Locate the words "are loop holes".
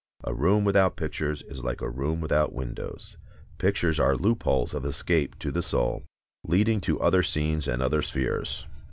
3.99-4.73